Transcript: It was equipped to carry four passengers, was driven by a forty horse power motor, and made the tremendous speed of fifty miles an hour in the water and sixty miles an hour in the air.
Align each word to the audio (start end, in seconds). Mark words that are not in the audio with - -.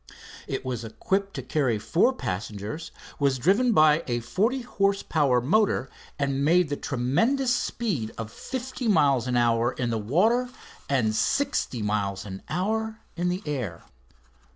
It 0.47 0.65
was 0.65 0.83
equipped 0.83 1.35
to 1.35 1.43
carry 1.43 1.77
four 1.77 2.11
passengers, 2.11 2.89
was 3.19 3.37
driven 3.37 3.71
by 3.71 4.03
a 4.07 4.19
forty 4.19 4.61
horse 4.63 5.03
power 5.03 5.39
motor, 5.41 5.91
and 6.17 6.43
made 6.43 6.69
the 6.69 6.75
tremendous 6.75 7.53
speed 7.53 8.11
of 8.17 8.31
fifty 8.31 8.87
miles 8.87 9.27
an 9.27 9.37
hour 9.37 9.73
in 9.73 9.91
the 9.91 9.99
water 9.99 10.49
and 10.89 11.13
sixty 11.15 11.83
miles 11.83 12.25
an 12.25 12.41
hour 12.49 12.99
in 13.15 13.29
the 13.29 13.43
air. 13.45 13.83